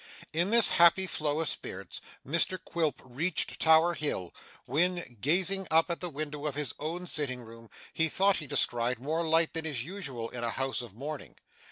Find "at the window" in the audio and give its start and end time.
5.91-6.47